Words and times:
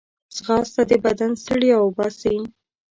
ځغاسته 0.35 0.81
د 0.89 0.91
بدن 1.05 1.31
ستړیا 1.41 1.77
وباسي 1.81 2.37